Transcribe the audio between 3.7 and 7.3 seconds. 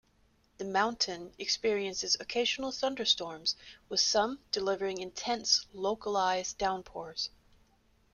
with some delivering intense, localized downpours.